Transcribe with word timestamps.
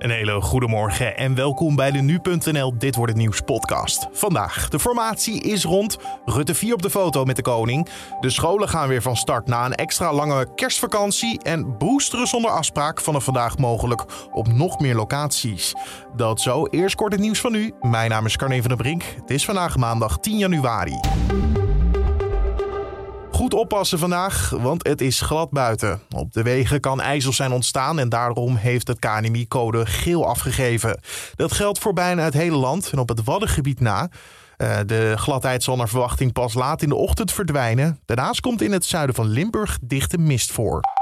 Een 0.00 0.10
hele 0.10 0.40
goede 0.40 0.66
morgen 0.66 1.16
en 1.16 1.34
welkom 1.34 1.76
bij 1.76 1.90
de 1.90 1.98
Nu.nl 1.98 2.78
Dit 2.78 2.94
Wordt 2.94 3.12
Het 3.12 3.20
Nieuws 3.20 3.40
podcast. 3.40 4.08
Vandaag, 4.12 4.68
de 4.68 4.78
formatie 4.78 5.40
is 5.40 5.64
rond. 5.64 5.98
Rutte 6.24 6.54
4 6.54 6.74
op 6.74 6.82
de 6.82 6.90
foto 6.90 7.24
met 7.24 7.36
de 7.36 7.42
koning. 7.42 7.88
De 8.20 8.30
scholen 8.30 8.68
gaan 8.68 8.88
weer 8.88 9.02
van 9.02 9.16
start 9.16 9.46
na 9.46 9.64
een 9.64 9.74
extra 9.74 10.12
lange 10.12 10.54
kerstvakantie. 10.54 11.42
En 11.42 11.78
boosteren 11.78 12.26
zonder 12.26 12.50
afspraak 12.50 13.00
vanaf 13.00 13.24
vandaag 13.24 13.58
mogelijk 13.58 14.04
op 14.32 14.52
nog 14.52 14.78
meer 14.78 14.94
locaties. 14.94 15.74
Dat 16.16 16.40
zo, 16.40 16.66
eerst 16.66 16.94
kort 16.94 17.12
het 17.12 17.20
nieuws 17.20 17.40
van 17.40 17.52
nu. 17.52 17.74
Mijn 17.80 18.10
naam 18.10 18.26
is 18.26 18.36
Carne 18.36 18.60
van 18.60 18.68
der 18.68 18.76
Brink. 18.76 19.02
Het 19.02 19.30
is 19.30 19.44
vandaag 19.44 19.76
maandag 19.76 20.18
10 20.18 20.38
januari. 20.38 21.00
Goed 23.50 23.60
oppassen 23.60 23.98
vandaag, 23.98 24.50
want 24.50 24.86
het 24.86 25.00
is 25.00 25.20
glad 25.20 25.50
buiten. 25.50 26.00
Op 26.10 26.32
de 26.32 26.42
wegen 26.42 26.80
kan 26.80 27.00
ijzel 27.00 27.32
zijn 27.32 27.52
ontstaan 27.52 27.98
en 27.98 28.08
daarom 28.08 28.56
heeft 28.56 28.88
het 28.88 28.98
KNMI 28.98 29.48
code 29.48 29.86
geel 29.86 30.26
afgegeven. 30.26 31.00
Dat 31.34 31.52
geldt 31.52 31.78
voor 31.78 31.92
bijna 31.92 32.22
het 32.22 32.34
hele 32.34 32.56
land 32.56 32.90
en 32.92 32.98
op 32.98 33.08
het 33.08 33.24
Waddengebied 33.24 33.80
na. 33.80 34.08
Uh, 34.58 34.78
de 34.86 35.12
gladheid 35.16 35.62
zal 35.62 35.76
naar 35.76 35.88
verwachting 35.88 36.32
pas 36.32 36.54
laat 36.54 36.82
in 36.82 36.88
de 36.88 36.94
ochtend 36.94 37.32
verdwijnen. 37.32 37.98
Daarnaast 38.04 38.40
komt 38.40 38.62
in 38.62 38.72
het 38.72 38.84
zuiden 38.84 39.14
van 39.14 39.26
Limburg 39.26 39.78
dichte 39.82 40.18
mist 40.18 40.52
voor. 40.52 40.99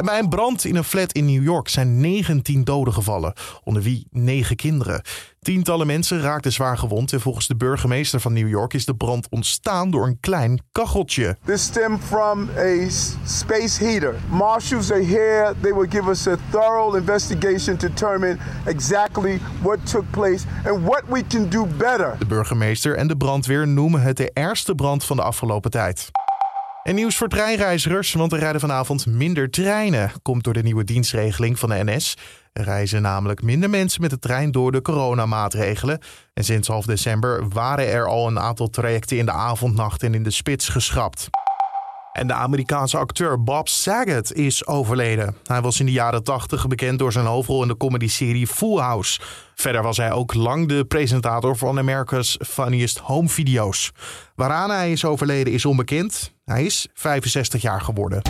En 0.00 0.06
bij 0.06 0.18
een 0.18 0.28
brand 0.28 0.64
in 0.64 0.76
een 0.76 0.84
flat 0.84 1.12
in 1.12 1.24
New 1.24 1.42
York 1.42 1.68
zijn 1.68 2.00
19 2.00 2.64
doden 2.64 2.92
gevallen, 2.92 3.32
onder 3.64 3.82
wie 3.82 4.06
9 4.10 4.56
kinderen. 4.56 5.02
Tientallen 5.40 5.86
mensen 5.86 6.20
raakten 6.20 6.52
zwaar 6.52 6.78
gewond 6.78 7.12
en 7.12 7.20
volgens 7.20 7.46
de 7.46 7.56
burgemeester 7.56 8.20
van 8.20 8.32
New 8.32 8.48
York 8.48 8.74
is 8.74 8.84
de 8.84 8.94
brand 8.94 9.26
ontstaan 9.30 9.90
door 9.90 10.06
een 10.06 10.20
klein 10.20 10.62
kacheltje. 10.72 11.36
This 11.44 11.62
stemmed 11.62 12.00
from 12.04 12.48
a 12.56 12.88
space 13.24 13.84
heater. 13.84 14.14
Marshals 14.28 14.92
are 14.92 15.04
here. 15.04 15.54
They 15.60 15.74
will 15.74 15.88
give 15.90 16.10
us 16.10 16.26
a 16.26 16.36
thorough 16.50 16.96
investigation 16.96 17.76
to 17.76 17.88
determine 17.88 18.38
exactly 18.64 19.40
what 19.62 19.90
took 19.90 20.04
place 20.10 20.44
and 20.66 20.84
what 20.84 21.02
we 21.08 21.26
can 21.26 21.48
do 21.48 21.66
better. 21.66 22.16
De 22.18 22.26
burgemeester 22.26 22.96
en 22.96 23.06
de 23.06 23.16
brandweer 23.16 23.68
noemen 23.68 24.02
het 24.02 24.16
de 24.16 24.30
ergste 24.32 24.74
brand 24.74 25.04
van 25.04 25.16
de 25.16 25.22
afgelopen 25.22 25.70
tijd. 25.70 26.10
En 26.82 26.94
nieuws 26.94 27.16
voor 27.16 27.28
treinreizigers, 27.28 28.12
want 28.12 28.32
er 28.32 28.38
rijden 28.38 28.60
vanavond 28.60 29.06
minder 29.06 29.50
treinen. 29.50 30.12
Komt 30.22 30.44
door 30.44 30.52
de 30.52 30.62
nieuwe 30.62 30.84
dienstregeling 30.84 31.58
van 31.58 31.68
de 31.68 31.84
NS. 31.84 32.16
Er 32.52 32.64
reizen 32.64 33.02
namelijk 33.02 33.42
minder 33.42 33.70
mensen 33.70 34.00
met 34.00 34.10
de 34.10 34.18
trein 34.18 34.50
door 34.50 34.72
de 34.72 34.82
coronamaatregelen. 34.82 36.00
En 36.34 36.44
sinds 36.44 36.68
half 36.68 36.84
december 36.84 37.48
waren 37.48 37.88
er 37.88 38.06
al 38.06 38.26
een 38.26 38.38
aantal 38.38 38.68
trajecten 38.68 39.18
in 39.18 39.26
de 39.26 39.32
avondnacht 39.32 40.02
en 40.02 40.14
in 40.14 40.22
de 40.22 40.30
spits 40.30 40.68
geschrapt. 40.68 41.28
En 42.12 42.26
de 42.26 42.32
Amerikaanse 42.32 42.96
acteur 42.96 43.42
Bob 43.42 43.68
Saget 43.68 44.32
is 44.32 44.66
overleden. 44.66 45.36
Hij 45.44 45.60
was 45.60 45.80
in 45.80 45.86
de 45.86 45.92
jaren 45.92 46.24
80 46.24 46.66
bekend 46.66 46.98
door 46.98 47.12
zijn 47.12 47.26
hoofdrol 47.26 47.62
in 47.62 47.68
de 47.68 47.76
comedyserie 47.76 48.46
Full 48.46 48.78
House. 48.78 49.20
Verder 49.54 49.82
was 49.82 49.96
hij 49.96 50.12
ook 50.12 50.34
lang 50.34 50.68
de 50.68 50.84
presentator 50.84 51.56
van 51.56 51.78
America's 51.78 52.38
Funniest 52.46 52.98
Home 52.98 53.28
Video's. 53.28 53.92
Waaraan 54.34 54.70
hij 54.70 54.92
is 54.92 55.04
overleden 55.04 55.52
is 55.52 55.64
onbekend. 55.64 56.32
Hij 56.44 56.64
is 56.64 56.88
65 56.94 57.62
jaar 57.62 57.80
geworden. 57.80 58.22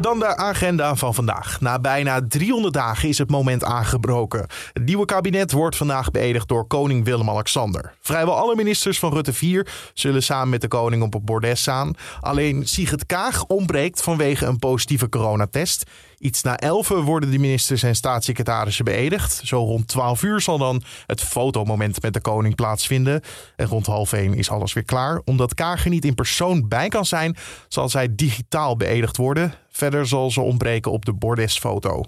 Dan 0.00 0.18
de 0.18 0.36
agenda 0.36 0.96
van 0.96 1.14
vandaag. 1.14 1.60
Na 1.60 1.78
bijna 1.78 2.20
300 2.28 2.74
dagen 2.74 3.08
is 3.08 3.18
het 3.18 3.30
moment 3.30 3.64
aangebroken. 3.64 4.46
Het 4.72 4.84
nieuwe 4.84 5.04
kabinet 5.04 5.52
wordt 5.52 5.76
vandaag 5.76 6.10
beëdigd 6.10 6.48
door 6.48 6.66
koning 6.66 7.04
Willem-Alexander. 7.04 7.94
Vrijwel 8.00 8.36
alle 8.36 8.56
ministers 8.56 8.98
van 8.98 9.12
Rutte 9.12 9.32
4 9.32 9.66
zullen 9.94 10.22
samen 10.22 10.48
met 10.48 10.60
de 10.60 10.68
koning 10.68 11.02
op 11.02 11.12
het 11.12 11.24
bordes 11.24 11.60
staan. 11.60 11.94
Alleen 12.20 12.66
Sigrid 12.66 13.06
Kaag 13.06 13.44
ontbreekt 13.44 14.02
vanwege 14.02 14.46
een 14.46 14.58
positieve 14.58 15.08
coronatest. 15.08 15.84
Iets 16.18 16.42
na 16.42 16.56
11 16.56 16.88
worden 16.88 17.30
de 17.30 17.38
ministers 17.38 17.82
en 17.82 17.96
staatssecretarissen 17.96 18.84
beëdigd. 18.84 19.40
Zo 19.44 19.64
rond 19.64 19.88
12 19.88 20.22
uur 20.22 20.40
zal 20.40 20.58
dan 20.58 20.82
het 21.06 21.20
fotomoment 21.20 22.02
met 22.02 22.12
de 22.12 22.20
koning 22.20 22.54
plaatsvinden. 22.54 23.20
En 23.56 23.66
rond 23.66 23.86
half 23.86 24.12
1 24.12 24.34
is 24.34 24.50
alles 24.50 24.72
weer 24.72 24.84
klaar. 24.84 25.20
Omdat 25.24 25.54
Kaag 25.54 25.84
er 25.84 25.90
niet 25.90 26.04
in 26.04 26.14
persoon 26.14 26.68
bij 26.68 26.88
kan 26.88 27.04
zijn, 27.04 27.36
zal 27.68 27.88
zij 27.88 28.14
digitaal 28.14 28.76
beëdigd 28.76 29.16
worden. 29.16 29.54
Verder 29.76 30.06
zal 30.06 30.30
ze 30.30 30.40
ontbreken 30.40 30.92
op 30.92 31.04
de 31.04 31.12
bordesfoto. 31.12 32.00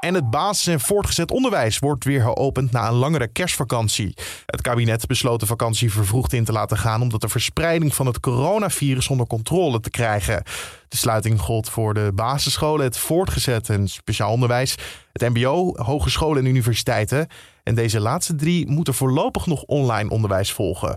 En 0.00 0.14
het 0.14 0.30
basis- 0.30 0.66
en 0.66 0.80
voortgezet 0.80 1.30
onderwijs 1.30 1.78
wordt 1.78 2.04
weer 2.04 2.20
geopend 2.20 2.72
na 2.72 2.88
een 2.88 2.94
langere 2.94 3.28
kerstvakantie. 3.28 4.14
Het 4.46 4.60
kabinet 4.60 5.06
besloot 5.06 5.40
de 5.40 5.46
vakantie 5.46 5.92
vervroegd 5.92 6.32
in 6.32 6.44
te 6.44 6.52
laten 6.52 6.78
gaan 6.78 7.02
omdat 7.02 7.20
de 7.20 7.28
verspreiding 7.28 7.94
van 7.94 8.06
het 8.06 8.20
coronavirus 8.20 9.08
onder 9.08 9.26
controle 9.26 9.80
te 9.80 9.90
krijgen. 9.90 10.42
De 10.88 10.96
sluiting 10.96 11.40
gold 11.40 11.70
voor 11.70 11.94
de 11.94 12.10
basisscholen, 12.14 12.84
het 12.84 12.98
voortgezet 12.98 13.68
en 13.68 13.88
speciaal 13.88 14.32
onderwijs, 14.32 14.74
het 15.12 15.34
MBO, 15.34 15.72
hogescholen 15.74 16.42
en 16.42 16.48
universiteiten. 16.48 17.28
En 17.62 17.74
deze 17.74 18.00
laatste 18.00 18.34
drie 18.34 18.66
moeten 18.66 18.94
voorlopig 18.94 19.46
nog 19.46 19.62
online 19.62 20.10
onderwijs 20.10 20.52
volgen. 20.52 20.94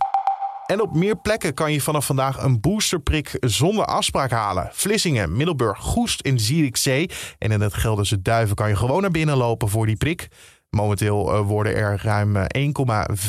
En 0.66 0.82
op 0.82 0.96
meer 0.96 1.18
plekken 1.18 1.54
kan 1.54 1.72
je 1.72 1.82
vanaf 1.82 2.06
vandaag 2.06 2.44
een 2.44 2.60
boosterprik 2.60 3.38
zonder 3.40 3.86
afspraak 3.86 4.32
halen. 4.32 4.70
Vlissingen, 4.72 5.36
Middelburg, 5.36 5.80
Goest 5.80 6.22
en 6.22 6.40
Zierikzee. 6.40 7.10
En 7.38 7.52
in 7.52 7.62
het 7.62 7.74
Gelderse 7.74 8.22
Duiven 8.22 8.56
kan 8.56 8.70
je 8.70 8.76
gewoon 8.76 9.02
naar 9.02 9.12
binnen 9.12 9.38
lopen 9.38 9.70
voor 9.70 9.86
die 9.86 9.98
prik. 9.98 10.30
Momenteel 10.72 11.34
eh, 11.34 11.48
worden 11.48 11.76
er 11.76 12.00
ruim 12.04 12.36
1,5 12.36 12.42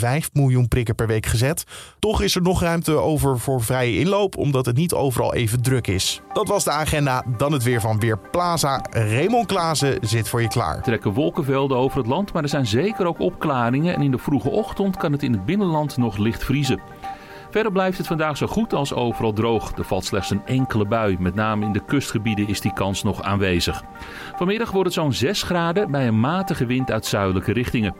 eh, 0.02 0.14
miljoen 0.32 0.68
prikken 0.68 0.94
per 0.94 1.06
week 1.06 1.26
gezet. 1.26 1.64
Toch 1.98 2.22
is 2.22 2.34
er 2.34 2.42
nog 2.42 2.60
ruimte 2.60 2.92
over 2.92 3.38
voor 3.38 3.62
vrije 3.62 3.98
inloop, 3.98 4.36
omdat 4.36 4.66
het 4.66 4.76
niet 4.76 4.92
overal 4.92 5.34
even 5.34 5.62
druk 5.62 5.86
is. 5.86 6.20
Dat 6.32 6.48
was 6.48 6.64
de 6.64 6.70
agenda. 6.70 7.24
Dan 7.36 7.52
het 7.52 7.62
weer 7.62 7.80
van 7.80 7.98
Weerplaza. 7.98 8.84
Raymond 8.90 9.46
Klaassen 9.46 9.98
zit 10.00 10.28
voor 10.28 10.42
je 10.42 10.48
klaar. 10.48 10.82
Trekken 10.82 11.12
wolkenvelden 11.12 11.76
over 11.76 11.98
het 11.98 12.06
land, 12.06 12.32
maar 12.32 12.42
er 12.42 12.48
zijn 12.48 12.66
zeker 12.66 13.06
ook 13.06 13.20
opklaringen. 13.20 13.94
En 13.94 14.02
in 14.02 14.10
de 14.10 14.18
vroege 14.18 14.50
ochtend 14.50 14.96
kan 14.96 15.12
het 15.12 15.22
in 15.22 15.32
het 15.32 15.44
binnenland 15.44 15.96
nog 15.96 16.16
licht 16.16 16.44
vriezen. 16.44 16.80
Verder 17.52 17.72
blijft 17.72 17.98
het 17.98 18.06
vandaag 18.06 18.36
zo 18.36 18.46
goed 18.46 18.72
als 18.72 18.94
overal 18.94 19.32
droog. 19.32 19.72
Er 19.76 19.84
valt 19.84 20.04
slechts 20.04 20.30
een 20.30 20.46
enkele 20.46 20.86
bui. 20.86 21.16
Met 21.18 21.34
name 21.34 21.64
in 21.64 21.72
de 21.72 21.84
kustgebieden 21.84 22.48
is 22.48 22.60
die 22.60 22.72
kans 22.72 23.02
nog 23.02 23.22
aanwezig. 23.22 23.82
Vanmiddag 24.36 24.70
wordt 24.70 24.86
het 24.86 24.94
zo'n 24.94 25.12
6 25.12 25.42
graden 25.42 25.90
bij 25.90 26.06
een 26.06 26.20
matige 26.20 26.66
wind 26.66 26.90
uit 26.90 27.06
zuidelijke 27.06 27.52
richtingen. 27.52 27.94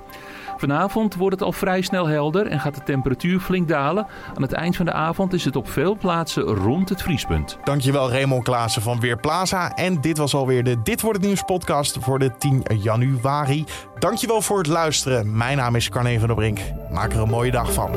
Vanavond 0.57 1.15
wordt 1.15 1.35
het 1.35 1.45
al 1.45 1.53
vrij 1.53 1.83
snel 1.83 2.07
helder 2.07 2.47
en 2.47 2.61
gaat 2.61 2.75
de 2.75 2.83
temperatuur 2.83 3.41
flink 3.41 3.69
dalen. 3.69 4.07
Aan 4.35 4.43
het 4.43 4.53
eind 4.53 4.77
van 4.77 4.85
de 4.85 4.93
avond 4.93 5.33
is 5.33 5.45
het 5.45 5.57
op 5.57 5.69
veel 5.71 5.97
plaatsen 5.97 6.43
rond 6.43 6.89
het 6.89 7.03
vriespunt. 7.03 7.59
Dankjewel 7.65 8.11
Raymond 8.11 8.45
Klaassen 8.45 8.83
van 8.83 9.01
Weerplaza. 9.01 9.75
En 9.75 10.01
dit 10.01 10.19
was 10.19 10.35
alweer 10.35 10.65
de 10.65 10.83
Dit 10.83 11.01
Wordt 11.01 11.19
Het 11.19 11.27
Nieuws 11.27 11.43
podcast 11.43 11.99
voor 12.01 12.19
de 12.19 12.37
10 12.39 12.65
januari. 12.79 13.65
Dankjewel 13.99 14.41
voor 14.41 14.59
het 14.59 14.67
luisteren. 14.67 15.37
Mijn 15.37 15.57
naam 15.57 15.75
is 15.75 15.89
Carne 15.89 16.19
van 16.19 16.27
der 16.27 16.37
Brink. 16.37 16.59
Maak 16.91 17.13
er 17.13 17.21
een 17.21 17.29
mooie 17.29 17.51
dag 17.51 17.73
van. 17.73 17.91